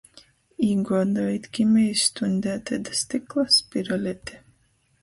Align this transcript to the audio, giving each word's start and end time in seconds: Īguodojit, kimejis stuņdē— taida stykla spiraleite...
Īguodojit, 0.67 1.45
kimejis 1.59 2.07
stuņdē— 2.09 2.57
taida 2.71 2.99
stykla 3.03 3.47
spiraleite... 3.61 4.43